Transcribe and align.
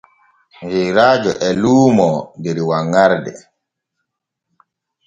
Yeeraajo 0.71 1.31
e 1.47 1.49
luumoo 1.61 2.17
der 2.43 2.57
wanŋarde. 2.69 3.33